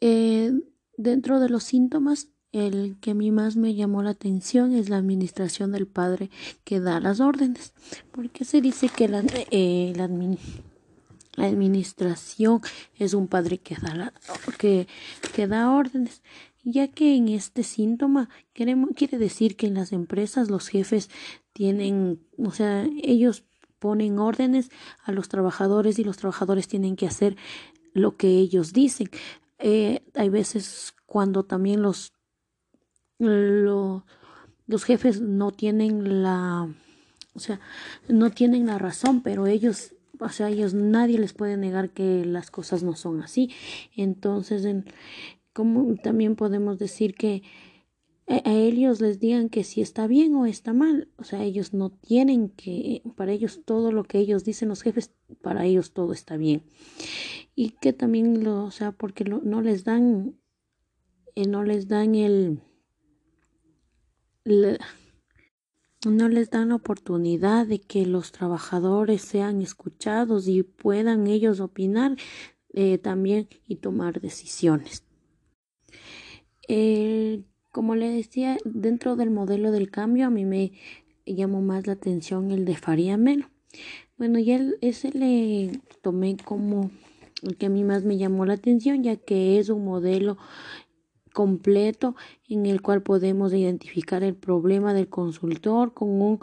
Eh, 0.00 0.52
dentro 0.96 1.38
de 1.38 1.48
los 1.48 1.62
síntomas 1.62 2.28
el 2.52 2.96
que 3.00 3.10
a 3.12 3.14
mí 3.14 3.30
más 3.30 3.56
me 3.56 3.74
llamó 3.74 4.02
la 4.02 4.10
atención 4.10 4.72
es 4.74 4.88
la 4.88 4.96
administración 4.96 5.72
del 5.72 5.86
padre 5.86 6.30
que 6.64 6.80
da 6.80 7.00
las 7.00 7.20
órdenes, 7.20 7.74
porque 8.12 8.44
se 8.44 8.60
dice 8.60 8.88
que 8.88 9.08
la, 9.08 9.22
eh, 9.50 9.92
la, 9.96 10.08
administración 11.44 12.60
es 12.96 13.14
un 13.14 13.28
padre 13.28 13.58
que 13.58 13.76
da, 13.76 14.12
que, 14.58 14.88
que 15.34 15.46
da 15.46 15.70
órdenes, 15.70 16.22
ya 16.64 16.88
que 16.88 17.16
en 17.16 17.28
este 17.28 17.62
síntoma 17.62 18.28
queremos, 18.52 18.90
quiere 18.96 19.18
decir 19.18 19.56
que 19.56 19.66
en 19.66 19.74
las 19.74 19.92
empresas 19.92 20.50
los 20.50 20.68
jefes 20.68 21.10
tienen, 21.52 22.20
o 22.38 22.50
sea, 22.50 22.88
ellos 23.02 23.44
ponen 23.78 24.18
órdenes 24.18 24.70
a 25.04 25.12
los 25.12 25.28
trabajadores 25.28 25.98
y 25.98 26.04
los 26.04 26.16
trabajadores 26.16 26.66
tienen 26.66 26.96
que 26.96 27.06
hacer 27.06 27.36
lo 27.92 28.16
que 28.16 28.28
ellos 28.28 28.72
dicen. 28.72 29.08
Eh, 29.58 30.02
hay 30.14 30.28
veces 30.28 30.94
cuando 31.06 31.44
también 31.44 31.82
los 31.82 32.12
lo, 33.18 34.04
los 34.66 34.84
jefes 34.84 35.20
no 35.20 35.50
tienen 35.50 36.22
la, 36.22 36.68
o 37.34 37.40
sea, 37.40 37.60
no 38.08 38.30
tienen 38.30 38.66
la 38.66 38.78
razón, 38.78 39.22
pero 39.22 39.46
ellos, 39.46 39.94
o 40.18 40.28
sea, 40.28 40.48
ellos 40.50 40.74
nadie 40.74 41.18
les 41.18 41.32
puede 41.32 41.56
negar 41.56 41.90
que 41.90 42.24
las 42.24 42.50
cosas 42.50 42.82
no 42.82 42.94
son 42.94 43.22
así. 43.22 43.50
Entonces, 43.96 44.64
en, 44.64 44.84
como 45.52 45.94
también 45.96 46.36
podemos 46.36 46.78
decir 46.78 47.14
que 47.14 47.42
a, 48.26 48.52
ellos 48.52 49.00
les 49.00 49.20
digan 49.20 49.48
que 49.48 49.64
si 49.64 49.80
está 49.80 50.06
bien 50.06 50.34
o 50.34 50.46
está 50.46 50.72
mal, 50.72 51.08
o 51.16 51.24
sea, 51.24 51.42
ellos 51.42 51.72
no 51.72 51.90
tienen 51.90 52.50
que, 52.50 53.02
para 53.16 53.32
ellos 53.32 53.62
todo 53.64 53.90
lo 53.90 54.04
que 54.04 54.18
ellos 54.18 54.44
dicen 54.44 54.68
los 54.68 54.82
jefes, 54.82 55.12
para 55.40 55.64
ellos 55.64 55.92
todo 55.92 56.12
está 56.12 56.36
bien. 56.36 56.62
Y 57.54 57.70
que 57.70 57.92
también 57.92 58.44
lo, 58.44 58.64
o 58.64 58.70
sea, 58.70 58.92
porque 58.92 59.24
no 59.24 59.62
les 59.62 59.84
dan, 59.84 60.36
eh, 61.34 61.46
no 61.46 61.64
les 61.64 61.88
dan 61.88 62.14
el, 62.14 62.60
no 66.06 66.28
les 66.28 66.50
dan 66.50 66.70
la 66.70 66.76
oportunidad 66.76 67.66
de 67.66 67.80
que 67.80 68.06
los 68.06 68.32
trabajadores 68.32 69.22
sean 69.22 69.62
escuchados 69.62 70.48
y 70.48 70.62
puedan 70.62 71.26
ellos 71.26 71.60
opinar 71.60 72.16
eh, 72.72 72.98
también 72.98 73.48
y 73.66 73.76
tomar 73.76 74.20
decisiones. 74.20 75.04
como 77.70 77.94
le 77.94 78.10
decía, 78.10 78.58
dentro 78.64 79.16
del 79.16 79.30
modelo 79.30 79.70
del 79.70 79.90
cambio 79.90 80.26
a 80.26 80.30
mí 80.30 80.44
me 80.44 80.72
llamó 81.26 81.60
más 81.62 81.86
la 81.86 81.94
atención 81.94 82.50
el 82.50 82.64
de 82.64 82.76
Faria 82.76 83.16
Melo. 83.16 83.46
Bueno, 84.16 84.38
ya 84.38 84.60
ese 84.80 85.12
le 85.12 85.80
tomé 86.02 86.36
como 86.36 86.90
el 87.42 87.56
que 87.56 87.66
a 87.66 87.68
mí 87.68 87.84
más 87.84 88.04
me 88.04 88.18
llamó 88.18 88.44
la 88.46 88.54
atención, 88.54 89.02
ya 89.02 89.16
que 89.16 89.58
es 89.58 89.68
un 89.68 89.84
modelo 89.84 90.38
completo 91.30 92.16
en 92.48 92.66
el 92.66 92.82
cual 92.82 93.02
podemos 93.02 93.52
identificar 93.52 94.22
el 94.22 94.34
problema 94.34 94.94
del 94.94 95.08
consultor 95.08 95.94
con 95.94 96.08
un, 96.20 96.40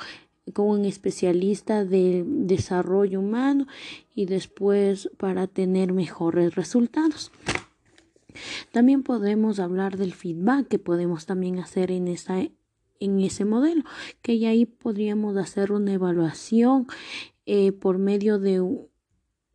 con 0.53 0.67
un 0.67 0.85
especialista 0.85 1.85
de 1.85 2.23
desarrollo 2.25 3.19
humano 3.19 3.67
y 4.13 4.25
después 4.25 5.09
para 5.17 5.47
tener 5.47 5.93
mejores 5.93 6.55
resultados. 6.55 7.31
También 8.71 9.03
podemos 9.03 9.59
hablar 9.59 9.97
del 9.97 10.13
feedback 10.13 10.67
que 10.67 10.79
podemos 10.79 11.25
también 11.25 11.59
hacer 11.59 11.91
en 11.91 12.07
esa 12.07 12.41
en 12.99 13.19
ese 13.19 13.45
modelo, 13.45 13.83
que 14.21 14.39
ya 14.39 14.49
ahí 14.49 14.65
podríamos 14.65 15.35
hacer 15.37 15.71
una 15.71 15.93
evaluación 15.93 16.87
eh, 17.45 17.71
por 17.71 17.97
medio 17.97 18.39
de 18.39 18.61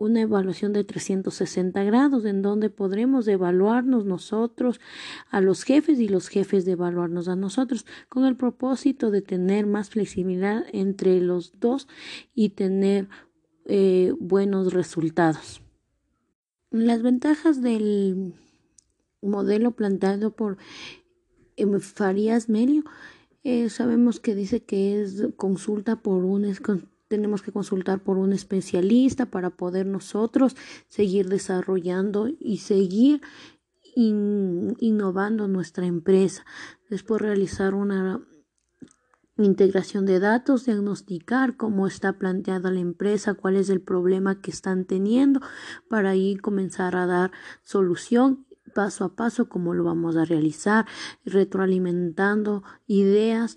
una 0.00 0.22
evaluación 0.22 0.72
de 0.72 0.82
360 0.82 1.84
grados 1.84 2.24
en 2.24 2.40
donde 2.40 2.70
podremos 2.70 3.28
evaluarnos 3.28 4.06
nosotros 4.06 4.80
a 5.30 5.42
los 5.42 5.62
jefes 5.62 6.00
y 6.00 6.08
los 6.08 6.28
jefes 6.28 6.64
de 6.64 6.72
evaluarnos 6.72 7.28
a 7.28 7.36
nosotros 7.36 7.84
con 8.08 8.24
el 8.24 8.34
propósito 8.34 9.10
de 9.10 9.20
tener 9.20 9.66
más 9.66 9.90
flexibilidad 9.90 10.64
entre 10.72 11.20
los 11.20 11.52
dos 11.60 11.86
y 12.34 12.50
tener 12.50 13.08
eh, 13.66 14.14
buenos 14.18 14.72
resultados. 14.72 15.60
Las 16.70 17.02
ventajas 17.02 17.60
del 17.60 18.32
modelo 19.20 19.72
planteado 19.72 20.34
por 20.34 20.56
Farías 21.80 22.48
Melio 22.48 22.84
eh, 23.44 23.68
sabemos 23.68 24.18
que 24.18 24.34
dice 24.34 24.62
que 24.62 25.02
es 25.02 25.28
consulta 25.36 25.96
por 25.96 26.24
un 26.24 26.46
tenemos 27.10 27.42
que 27.42 27.50
consultar 27.50 27.98
por 27.98 28.18
un 28.18 28.32
especialista 28.32 29.26
para 29.26 29.50
poder 29.50 29.84
nosotros 29.84 30.56
seguir 30.88 31.28
desarrollando 31.28 32.28
y 32.38 32.58
seguir 32.58 33.20
innovando 33.96 35.48
nuestra 35.48 35.86
empresa. 35.86 36.46
Después 36.88 37.20
realizar 37.20 37.74
una 37.74 38.24
integración 39.38 40.06
de 40.06 40.20
datos, 40.20 40.66
diagnosticar 40.66 41.56
cómo 41.56 41.88
está 41.88 42.12
planteada 42.12 42.70
la 42.70 42.78
empresa, 42.78 43.34
cuál 43.34 43.56
es 43.56 43.70
el 43.70 43.80
problema 43.80 44.40
que 44.40 44.52
están 44.52 44.84
teniendo, 44.84 45.40
para 45.88 46.10
ahí 46.10 46.36
comenzar 46.36 46.94
a 46.94 47.06
dar 47.06 47.32
solución 47.64 48.46
paso 48.72 49.04
a 49.04 49.16
paso 49.16 49.48
cómo 49.48 49.74
lo 49.74 49.82
vamos 49.82 50.16
a 50.16 50.24
realizar, 50.24 50.86
retroalimentando 51.24 52.62
ideas 52.86 53.56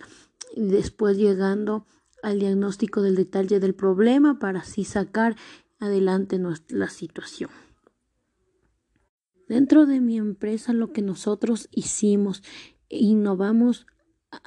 y 0.55 0.65
después 0.69 1.17
llegando 1.17 1.85
al 2.23 2.39
diagnóstico 2.39 3.01
del 3.01 3.15
detalle 3.15 3.59
del 3.59 3.75
problema 3.75 4.39
para 4.39 4.61
así 4.61 4.83
sacar 4.83 5.35
adelante 5.79 6.39
la 6.69 6.89
situación. 6.89 7.51
Dentro 9.47 9.85
de 9.85 9.99
mi 9.99 10.17
empresa 10.17 10.73
lo 10.73 10.93
que 10.93 11.01
nosotros 11.01 11.67
hicimos, 11.71 12.41
innovamos 12.89 13.85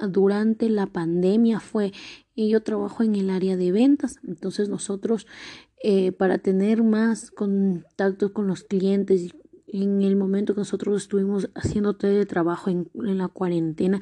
durante 0.09 0.69
la 0.69 0.87
pandemia 0.87 1.61
fue, 1.61 1.93
y 2.35 2.49
yo 2.49 2.63
trabajo 2.63 3.03
en 3.03 3.15
el 3.15 3.31
área 3.31 3.57
de 3.57 3.71
ventas, 3.73 4.19
entonces 4.27 4.69
nosotros 4.69 5.27
eh, 5.83 6.13
para 6.13 6.39
tener 6.39 6.83
más 6.83 7.31
contacto 7.31 8.33
con 8.33 8.47
los 8.47 8.65
clientes 8.65 9.37
en 9.67 10.03
el 10.03 10.17
momento 10.17 10.55
que 10.55 10.61
nosotros 10.61 11.03
estuvimos 11.03 11.51
haciendo 11.55 11.97
teletrabajo 11.97 12.71
en, 12.71 12.89
en 12.95 13.19
la 13.19 13.29
cuarentena, 13.29 14.01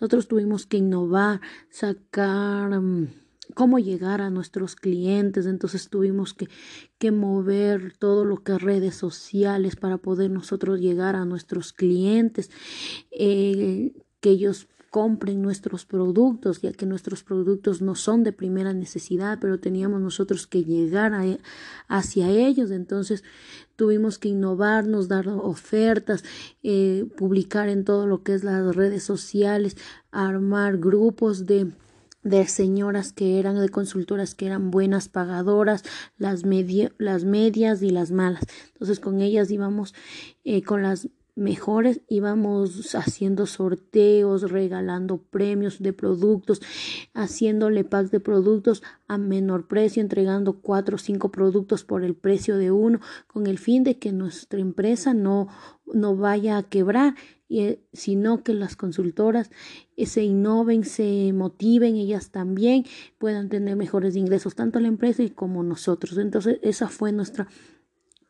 nosotros 0.00 0.28
tuvimos 0.28 0.66
que 0.66 0.78
innovar, 0.78 1.40
sacar 1.68 2.80
mm, 2.80 3.08
cómo 3.54 3.78
llegar 3.78 4.20
a 4.20 4.30
nuestros 4.30 4.76
clientes, 4.76 5.46
entonces 5.46 5.88
tuvimos 5.88 6.34
que, 6.34 6.48
mover 7.10 7.94
todo 7.98 8.24
lo 8.24 8.42
que 8.42 8.52
es 8.52 8.62
redes 8.62 8.94
sociales 8.94 9.76
para 9.76 9.98
poder 9.98 10.30
nosotros 10.30 10.80
llegar 10.80 11.16
a 11.16 11.24
nuestros 11.24 11.72
clientes, 11.72 12.50
eh, 13.10 13.92
que 14.20 14.30
ellos 14.30 14.68
compren 14.90 15.40
nuestros 15.40 15.86
productos, 15.86 16.60
ya 16.60 16.72
que 16.72 16.84
nuestros 16.84 17.22
productos 17.22 17.80
no 17.80 17.94
son 17.94 18.24
de 18.24 18.32
primera 18.32 18.72
necesidad, 18.72 19.38
pero 19.40 19.60
teníamos 19.60 20.00
nosotros 20.00 20.48
que 20.48 20.64
llegar 20.64 21.12
hacia 21.86 22.28
ellos. 22.28 22.72
Entonces 22.72 23.22
tuvimos 23.76 24.18
que 24.18 24.28
innovarnos, 24.28 25.06
dar 25.06 25.28
ofertas, 25.28 26.24
eh, 26.64 27.06
publicar 27.16 27.68
en 27.68 27.84
todo 27.84 28.08
lo 28.08 28.24
que 28.24 28.34
es 28.34 28.42
las 28.42 28.74
redes 28.74 29.04
sociales, 29.04 29.76
armar 30.10 30.78
grupos 30.78 31.46
de 31.46 31.72
de 32.22 32.46
señoras 32.46 33.14
que 33.14 33.38
eran 33.38 33.58
de 33.58 33.70
consultoras 33.70 34.34
que 34.34 34.44
eran 34.44 34.70
buenas 34.70 35.08
pagadoras, 35.08 35.84
las, 36.18 36.42
las 36.98 37.24
medias 37.24 37.82
y 37.82 37.88
las 37.88 38.10
malas. 38.10 38.44
Entonces 38.74 39.00
con 39.00 39.22
ellas 39.22 39.50
íbamos 39.50 39.94
eh, 40.44 40.62
con 40.62 40.82
las 40.82 41.08
mejores 41.40 42.02
íbamos 42.08 42.94
haciendo 42.94 43.46
sorteos, 43.46 44.50
regalando 44.50 45.18
premios 45.18 45.82
de 45.82 45.92
productos, 45.92 46.60
haciéndole 47.14 47.84
packs 47.84 48.10
de 48.10 48.20
productos 48.20 48.82
a 49.08 49.18
menor 49.18 49.66
precio, 49.66 50.02
entregando 50.02 50.60
cuatro 50.60 50.96
o 50.96 50.98
cinco 50.98 51.32
productos 51.32 51.84
por 51.84 52.04
el 52.04 52.14
precio 52.14 52.56
de 52.56 52.70
uno, 52.70 53.00
con 53.26 53.46
el 53.46 53.58
fin 53.58 53.82
de 53.82 53.98
que 53.98 54.12
nuestra 54.12 54.60
empresa 54.60 55.14
no, 55.14 55.48
no 55.92 56.16
vaya 56.16 56.58
a 56.58 56.62
quebrar 56.62 57.14
eh, 57.52 57.82
sino 57.92 58.44
que 58.44 58.54
las 58.54 58.76
consultoras 58.76 59.50
eh, 59.96 60.06
se 60.06 60.22
innoven, 60.22 60.84
se 60.84 61.32
motiven, 61.32 61.96
ellas 61.96 62.30
también 62.30 62.84
puedan 63.18 63.48
tener 63.48 63.74
mejores 63.74 64.14
ingresos, 64.14 64.54
tanto 64.54 64.78
la 64.78 64.86
empresa 64.86 65.24
como 65.34 65.64
nosotros. 65.64 66.16
Entonces, 66.16 66.60
esa 66.62 66.86
fue 66.86 67.10
nuestra, 67.10 67.48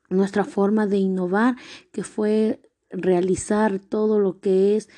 nuestra 0.08 0.44
forma 0.44 0.86
de 0.86 0.96
innovar, 0.96 1.56
que 1.92 2.02
fue 2.02 2.62
realizar 2.90 3.78
todo 3.78 4.18
lo 4.18 4.40
que 4.40 4.76
es 4.76 4.88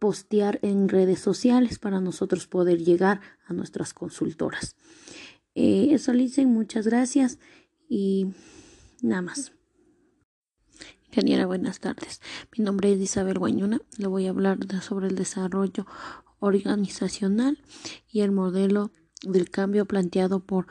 postear 0.00 0.58
en 0.62 0.88
redes 0.88 1.20
sociales 1.20 1.78
para 1.78 2.00
nosotros 2.00 2.46
poder 2.46 2.84
llegar 2.84 3.20
a 3.46 3.52
nuestras 3.52 3.94
consultoras. 3.94 4.76
Eh, 5.54 5.88
eso, 5.92 6.12
dicen 6.12 6.52
muchas 6.52 6.86
gracias 6.86 7.38
y 7.88 8.26
nada 9.02 9.22
más. 9.22 9.52
Ingeniera, 11.06 11.46
buenas 11.46 11.78
tardes. 11.78 12.20
Mi 12.56 12.64
nombre 12.64 12.92
es 12.92 13.00
Isabel 13.00 13.38
Guañuna. 13.38 13.80
Le 13.98 14.08
voy 14.08 14.26
a 14.26 14.30
hablar 14.30 14.58
sobre 14.82 15.06
el 15.06 15.14
desarrollo 15.14 15.86
organizacional 16.40 17.58
y 18.10 18.20
el 18.20 18.32
modelo 18.32 18.90
del 19.22 19.48
cambio 19.48 19.86
planteado 19.86 20.40
por 20.40 20.66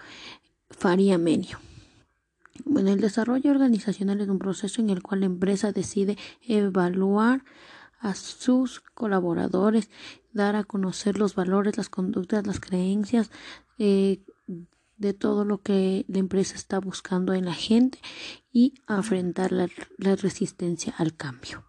Faria 0.70 1.18
Menio. 1.18 1.60
Bueno, 2.66 2.92
el 2.92 3.00
desarrollo 3.00 3.52
organizacional 3.52 4.22
es 4.22 4.30
un 4.30 4.40
proceso 4.40 4.82
en 4.82 4.90
el 4.90 5.02
cual 5.02 5.22
la 5.22 5.26
empresa 5.26 5.72
decide 5.72 6.18
evaluar 6.42 7.44
a 8.00 8.16
sus 8.16 8.82
colaboradores, 8.82 9.90
dar 10.34 10.56
a 10.56 10.64
conocer 10.64 11.18
los 11.18 11.36
valores, 11.36 11.78
las 11.78 11.90
conductas, 11.90 12.46
las 12.46 12.60
creencias, 12.60 13.32
eh, 13.80 14.22
de 14.98 15.14
todo 15.14 15.46
lo 15.46 15.62
que 15.62 16.06
la 16.08 16.20
empresa 16.20 16.56
está 16.56 16.80
buscando 16.80 17.34
en 17.34 17.46
la 17.46 17.54
gente 17.54 18.00
y 18.52 18.76
afrontar 18.88 19.52
la, 19.52 19.68
resistencia 20.16 20.94
al 20.98 21.16
cambio. 21.16 21.66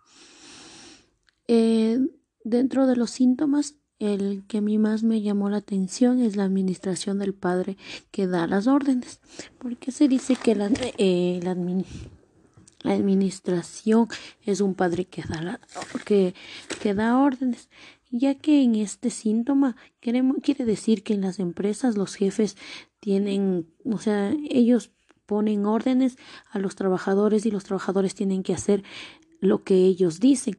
Eh, 1.49 1.99
dentro 2.45 2.87
de 2.87 2.97
los 2.97 3.11
síntomas, 3.11 3.76
el 3.99 4.45
que 4.47 4.59
a 4.59 4.61
mí 4.61 4.79
más 4.79 5.03
me 5.03 5.23
llamó 5.23 5.49
la 5.51 5.59
atención 5.59 6.21
es 6.21 6.37
la 6.37 6.45
administración 6.45 7.19
del 7.19 7.35
padre 7.35 7.77
que 8.11 8.27
da 8.27 8.47
las 8.47 8.67
órdenes, 8.67 9.21
porque 9.59 9.93
se 9.93 10.09
dice 10.09 10.37
que 10.37 10.55
la, 10.55 10.71
eh, 10.99 11.41
la, 11.43 12.93
administración 12.93 14.09
es 14.43 14.61
un 14.61 14.75
padre 14.75 15.07
que 15.07 15.23
da, 15.23 15.61
que, 16.05 16.35
que 16.83 16.95
da 16.95 17.19
órdenes 17.19 17.69
ya 18.17 18.37
que 18.37 18.63
en 18.63 18.77
este 18.77 19.11
síntoma 19.11 19.77
queremos, 20.01 20.37
quiere 20.41 20.65
decir 20.65 21.03
que 21.03 21.15
en 21.15 21.23
las 21.23 21.41
empresas 21.41 21.97
los 21.97 22.15
jefes 22.15 22.57
tienen, 23.01 23.67
o 23.85 23.99
sea, 23.99 24.33
ellos 24.49 24.93
ponen 25.27 25.67
órdenes 25.67 26.17
a 26.51 26.61
los 26.61 26.77
trabajadores 26.77 27.45
y 27.45 27.51
los 27.51 27.65
trabajadores 27.65 28.15
tienen 28.15 28.43
que 28.45 28.55
hacer 28.55 28.85
lo 29.41 29.65
que 29.65 29.75
ellos 29.75 30.21
dicen. 30.21 30.57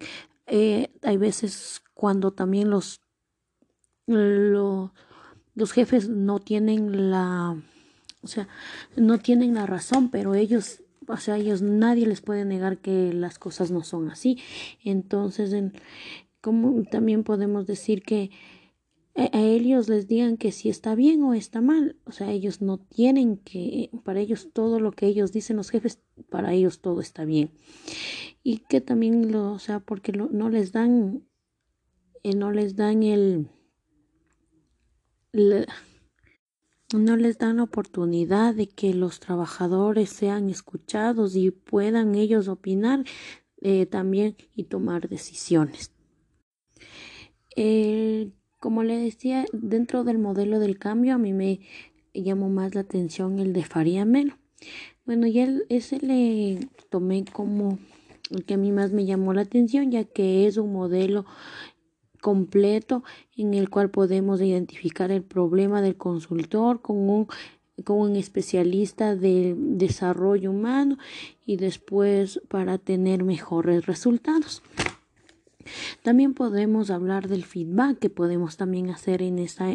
Eh, 0.48 0.92
hay 1.01 1.18
veces 1.18 1.82
cuando 1.94 2.34
también 2.34 2.70
los, 2.70 3.00
los 4.07 5.71
jefes 5.74 6.09
no 6.09 6.39
tienen 6.39 7.09
la, 7.09 7.62
o 8.21 8.27
sea, 8.27 8.47
no 8.95 9.17
tienen 9.19 9.53
la 9.55 9.65
razón, 9.65 10.09
pero 10.09 10.35
ellos 10.35 10.81
o 11.07 11.17
sea, 11.17 11.38
ellos 11.38 11.62
nadie 11.62 12.07
les 12.07 12.21
puede 12.21 12.45
negar 12.45 12.80
que 12.80 13.13
las 13.13 13.38
cosas 13.39 13.71
no 13.71 13.84
son 13.84 14.10
así. 14.10 14.39
Entonces, 14.84 15.53
en, 15.53 15.73
como 16.41 16.84
también 16.84 17.23
podemos 17.23 17.67
decir 17.67 18.03
que 18.03 18.32
a 19.15 19.39
ellos 19.39 19.88
les 19.88 20.08
digan 20.08 20.36
que 20.36 20.51
si 20.51 20.69
está 20.69 20.93
bien 20.93 21.23
o 21.23 21.34
está 21.34 21.62
mal, 21.62 21.95
o 22.06 22.12
sea, 22.12 22.32
ellos 22.32 22.62
no 22.62 22.77
tienen 22.77 23.38
que, 23.38 23.89
para 24.03 24.19
ellos 24.19 24.49
todo 24.51 24.82
lo 24.82 24.91
que 24.91 25.08
ellos 25.08 25.32
dicen 25.32 25.56
los 25.56 25.69
jefes, 25.69 26.01
para 26.30 26.51
ellos 26.51 26.82
todo 26.82 26.99
está 26.99 27.23
bien. 27.23 27.51
Y 28.43 28.58
que 28.58 28.82
también 28.82 29.32
lo, 29.32 29.53
o 29.53 29.60
sea, 29.60 29.80
porque 29.80 30.12
no 30.12 30.49
les 30.49 30.73
dan, 30.73 31.23
eh, 32.23 32.36
no 32.36 32.51
les 32.51 32.75
dan 32.75 33.03
el, 33.03 33.47
no 36.93 37.17
les 37.17 37.38
dan 37.38 37.58
la 37.58 37.63
oportunidad 37.63 38.56
de 38.56 38.67
que 38.67 38.93
los 38.93 39.19
trabajadores 39.19 40.10
sean 40.10 40.50
escuchados 40.50 41.36
y 41.36 41.52
puedan 41.52 42.15
ellos 42.15 42.48
opinar 42.48 43.04
eh, 43.62 43.86
también 43.86 44.36
y 44.56 44.65
tomar 44.65 45.10
decisiones. 45.10 45.91
Como 48.65 48.82
le 48.82 48.98
decía, 48.98 49.45
dentro 49.54 50.04
del 50.04 50.17
modelo 50.17 50.58
del 50.58 50.80
cambio 50.80 51.13
a 51.13 51.17
mí 51.19 51.34
me 51.34 51.60
llamó 52.15 52.50
más 52.50 52.74
la 52.74 52.82
atención 52.82 53.38
el 53.38 53.54
de 53.54 53.63
Faria 53.63 54.06
Melo. 54.06 54.39
Bueno, 55.06 55.28
ya 55.28 55.48
ese 55.69 56.00
le 56.00 56.67
tomé 56.89 57.26
como 57.32 57.78
el 58.32 58.43
que 58.43 58.56
a 58.56 58.58
mí 58.58 58.71
más 58.71 58.91
me 58.91 59.06
llamó 59.06 59.36
la 59.36 59.41
atención, 59.41 59.91
ya 59.91 60.04
que 60.04 60.48
es 60.48 60.58
un 60.58 60.74
modelo 60.74 61.28
completo 62.25 63.03
en 63.38 63.53
el 63.53 63.69
cual 63.69 63.91
podemos 63.91 64.41
identificar 64.41 65.11
el 65.11 65.21
problema 65.21 65.83
del 65.83 65.95
consultor 65.95 66.81
con 66.81 67.07
un, 67.07 67.27
con 67.83 67.99
un 67.99 68.15
especialista 68.15 69.15
del 69.15 69.77
desarrollo 69.77 70.49
humano 70.49 70.97
y 71.45 71.57
después 71.57 72.41
para 72.47 72.79
tener 72.79 73.23
mejores 73.23 73.85
resultados. 73.85 74.63
También 76.01 76.33
podemos 76.33 76.89
hablar 76.89 77.27
del 77.27 77.45
feedback 77.45 77.99
que 77.99 78.09
podemos 78.09 78.57
también 78.57 78.89
hacer 78.89 79.21
en 79.21 79.38
esa 79.38 79.67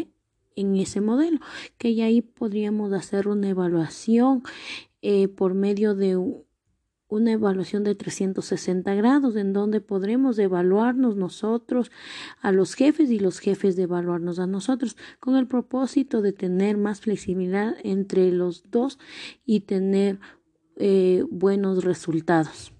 en 0.56 0.74
ese 0.74 1.00
modelo, 1.00 1.38
que 1.78 2.02
ahí 2.02 2.20
podríamos 2.20 2.92
hacer 2.92 3.28
una 3.28 3.48
evaluación 3.48 4.42
eh, 5.02 5.28
por 5.28 5.54
medio 5.54 5.94
de 5.94 6.18
una 7.10 7.32
evaluación 7.32 7.84
de 7.84 7.94
360 7.94 8.94
grados 8.94 9.36
en 9.36 9.52
donde 9.52 9.80
podremos 9.80 10.38
evaluarnos 10.38 11.16
nosotros 11.16 11.90
a 12.40 12.52
los 12.52 12.74
jefes 12.74 13.10
y 13.10 13.18
los 13.18 13.40
jefes 13.40 13.76
de 13.76 13.82
evaluarnos 13.82 14.38
a 14.38 14.46
nosotros 14.46 14.96
con 15.18 15.36
el 15.36 15.46
propósito 15.46 16.22
de 16.22 16.32
tener 16.32 16.78
más 16.78 17.00
flexibilidad 17.00 17.74
entre 17.82 18.30
los 18.30 18.70
dos 18.70 18.98
y 19.44 19.60
tener 19.60 20.20
eh, 20.76 21.24
buenos 21.30 21.84
resultados. 21.84 22.72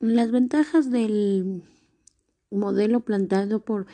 Las 0.00 0.30
ventajas 0.30 0.90
del 0.90 1.62
modelo 2.50 3.00
planteado 3.00 3.60
por 3.64 3.86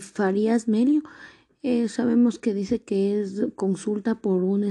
Farías 0.00 0.66
Melio, 0.66 1.02
eh, 1.62 1.88
sabemos 1.88 2.38
que 2.38 2.52
dice 2.52 2.80
que 2.82 3.20
es 3.20 3.46
consulta 3.54 4.16
por 4.16 4.42
un 4.42 4.64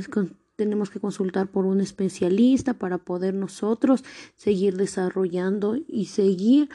tenemos 0.58 0.90
que 0.90 1.00
consultar 1.00 1.50
por 1.50 1.66
un 1.66 1.80
especialista 1.80 2.74
para 2.74 2.98
poder 2.98 3.34
nosotros 3.34 4.04
seguir 4.36 4.76
desarrollando 4.76 5.78
y 5.88 6.08
seguir 6.08 6.70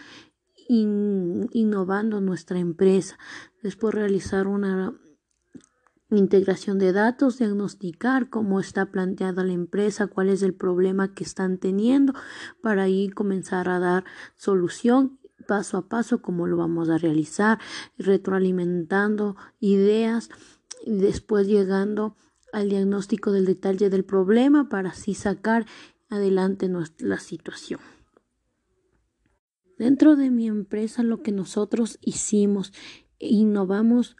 innovando 0.68 2.20
nuestra 2.22 2.58
empresa. 2.58 3.18
Después 3.62 3.94
realizar 3.94 4.46
una 4.46 4.94
integración 6.10 6.78
de 6.78 6.92
datos, 6.92 7.38
diagnosticar 7.38 8.30
cómo 8.30 8.60
está 8.60 8.86
planteada 8.86 9.44
la 9.44 9.52
empresa, 9.52 10.06
cuál 10.06 10.28
es 10.28 10.42
el 10.42 10.54
problema 10.54 11.14
que 11.14 11.24
están 11.24 11.58
teniendo, 11.58 12.14
para 12.62 12.84
ahí 12.84 13.08
comenzar 13.08 13.68
a 13.68 13.78
dar 13.78 14.04
solución 14.36 15.18
paso 15.42 15.76
a 15.76 15.88
paso 15.88 16.22
cómo 16.22 16.46
lo 16.46 16.56
vamos 16.56 16.88
a 16.88 16.98
realizar, 16.98 17.58
retroalimentando 17.98 19.36
ideas 19.58 20.30
y 20.86 20.96
después 20.98 21.48
llegando 21.48 22.16
al 22.52 22.68
diagnóstico 22.68 23.32
del 23.32 23.46
detalle 23.46 23.90
del 23.90 24.04
problema 24.04 24.68
para 24.68 24.90
así 24.90 25.14
sacar 25.14 25.66
adelante 26.08 26.70
la 26.98 27.18
situación. 27.18 27.80
Dentro 29.78 30.14
de 30.14 30.30
mi 30.30 30.46
empresa 30.46 31.02
lo 31.02 31.22
que 31.22 31.32
nosotros 31.32 31.98
hicimos, 32.02 32.72
innovamos 33.18 34.16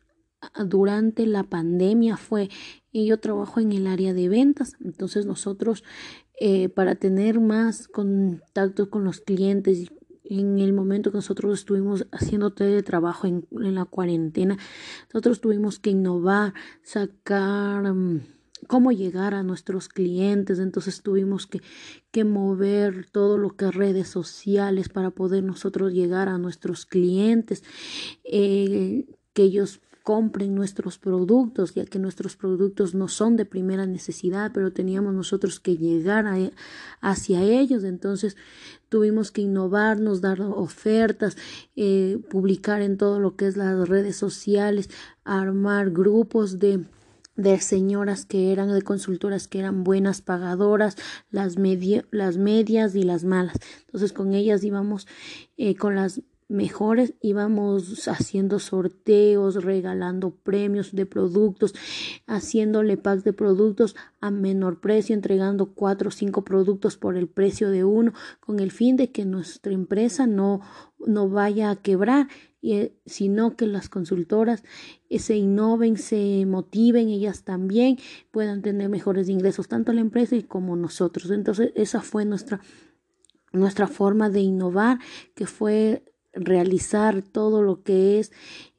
durante 0.67 1.27
la 1.27 1.45
pandemia 1.45 2.17
fue, 2.17 2.49
yo 2.93 3.21
trabajo 3.21 3.61
en 3.61 3.73
el 3.73 3.87
área 3.87 4.13
de 4.13 4.29
ventas, 4.29 4.75
entonces 4.81 5.27
nosotros 5.27 5.85
eh, 6.41 6.69
para 6.69 6.97
tener 6.97 7.39
más 7.39 7.87
contacto 7.87 8.91
con 8.91 9.05
los 9.05 9.21
clientes 9.21 9.93
en 10.25 10.59
el 10.59 10.73
momento 10.73 11.11
que 11.11 11.19
nosotros 11.19 11.59
estuvimos 11.59 12.07
haciendo 12.13 12.53
teletrabajo 12.53 13.27
en, 13.27 13.47
en 13.51 13.75
la 13.75 13.85
cuarentena, 13.85 14.57
nosotros 15.13 15.41
tuvimos 15.41 15.79
que 15.79 15.91
innovar, 15.91 16.55
sacar... 16.83 17.93
Mm, 17.93 18.21
cómo 18.67 18.93
llegar 18.93 19.35
a 19.35 19.43
nuestros 19.43 19.89
clientes. 19.89 20.59
Entonces 20.59 21.03
tuvimos 21.03 21.47
que, 21.47 22.25
mover 22.25 23.07
todo 23.11 23.39
lo 23.39 23.57
que 23.57 23.67
es 23.67 23.75
redes 23.75 24.09
sociales 24.09 24.89
para 24.89 25.11
poder 25.11 25.43
nosotros 25.43 25.93
llegar 25.93 26.29
a 26.29 26.39
nuestros 26.39 26.87
clientes, 26.87 27.65
eh, 28.25 29.07
que 29.33 29.43
ellos 29.43 29.81
compren 30.03 30.55
nuestros 30.55 30.99
productos, 30.99 31.75
ya 31.75 31.85
que 31.85 31.99
nuestros 31.99 32.37
productos 32.37 32.95
no 32.95 33.09
son 33.09 33.37
de 33.37 33.45
primera 33.45 33.87
necesidad, 33.87 34.51
pero 34.53 34.73
teníamos 34.73 35.15
nosotros 35.15 35.61
que 35.61 35.77
llegar 35.77 36.27
hacia 37.01 37.43
ellos. 37.43 37.85
Entonces 37.85 38.37
tuvimos 38.89 39.31
que 39.31 39.43
innovarnos, 39.43 40.21
dar 40.21 40.41
ofertas, 40.41 41.37
eh, 41.77 42.19
publicar 42.31 42.83
en 42.83 42.97
todo 42.97 43.21
lo 43.21 43.37
que 43.37 43.47
es 43.47 43.57
las 43.57 43.89
redes 43.89 44.17
sociales, 44.17 44.91
armar 45.25 45.91
grupos 45.91 46.59
de 46.59 46.85
de 47.37 47.59
señoras 47.61 48.27
que 48.27 48.53
eran 48.53 48.73
de 48.73 48.83
consultoras 48.83 49.49
que 49.49 49.59
eran 49.59 49.85
buenas 49.85 50.21
pagadoras, 50.21 50.97
las, 51.31 51.57
las 52.11 52.37
medias 52.37 52.95
y 52.95 53.03
las 53.05 53.25
malas. 53.25 53.57
Entonces 53.87 54.13
con 54.13 54.35
ellas 54.35 54.63
íbamos 54.65 55.07
eh, 55.57 55.75
con 55.75 55.95
las 55.95 56.21
mejores 56.49 57.15
íbamos 57.21 58.09
haciendo 58.09 58.59
sorteos, 58.59 59.65
regalando 59.65 60.31
premios 60.31 60.95
de 60.95 61.07
productos, 61.07 61.75
haciéndole 62.27 62.97
packs 62.97 63.25
de 63.25 63.33
productos 63.33 63.97
a 64.21 64.31
menor 64.31 64.81
precio, 64.81 65.15
entregando 65.15 65.75
cuatro 65.75 66.09
o 66.09 66.13
cinco 66.13 66.45
productos 66.45 66.97
por 66.97 67.17
el 67.17 67.29
precio 67.29 67.71
de 67.71 67.85
uno, 67.85 68.13
con 68.41 68.61
el 68.61 68.71
fin 68.71 68.97
de 68.97 69.11
que 69.11 69.25
nuestra 69.25 69.73
empresa 69.73 70.27
no, 70.27 70.61
no 70.99 71.29
vaya 71.29 71.71
a 71.71 71.77
quebrar 71.77 72.29
eh, 72.65 72.95
sino 73.07 73.57
que 73.57 73.67
las 73.67 73.89
consultoras 73.89 74.63
eh, 75.09 75.19
se 75.19 75.37
innoven, 75.37 75.97
se 75.97 76.47
motiven, 76.47 77.09
ellas 77.09 77.43
también 77.43 77.99
puedan 78.31 78.63
tener 78.63 78.89
mejores 78.89 79.29
ingresos, 79.29 79.67
tanto 79.67 79.93
la 79.93 80.01
empresa 80.01 80.37
como 80.47 80.77
nosotros. 80.77 81.33
Entonces, 81.33 81.73
esa 81.75 82.03
fue 82.03 82.25
nuestra, 82.25 82.61
nuestra 83.53 83.89
forma 83.89 84.31
de 84.31 84.43
innovar, 84.43 85.01
que 85.35 85.47
fue 85.47 86.05
realizar 86.35 87.23
todo 87.23 87.63
lo 87.63 87.83
que 87.83 88.19
es 88.19 88.33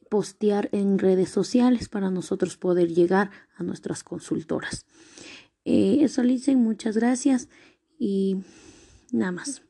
postear 0.09 0.69
en 0.71 0.99
redes 0.99 1.29
sociales 1.29 1.89
para 1.89 2.11
nosotros 2.11 2.57
poder 2.57 2.93
llegar 2.93 3.31
a 3.55 3.63
nuestras 3.63 4.03
consultoras. 4.03 4.85
Eh, 5.65 5.99
eso, 6.01 6.23
Licen, 6.23 6.59
muchas 6.59 6.97
gracias 6.97 7.49
y 7.97 8.37
nada 9.11 9.31
más. 9.31 9.63